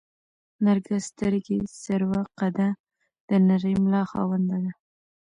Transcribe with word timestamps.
نرګس 0.63 1.03
سترګې، 1.11 1.57
سروه 1.83 2.21
قده، 2.39 2.69
د 3.29 3.29
نرۍ 3.47 3.75
ملا 3.83 4.03
خاونده 4.11 4.57
ده 4.63 4.71